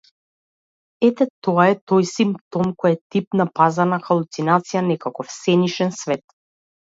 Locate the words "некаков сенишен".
4.89-5.95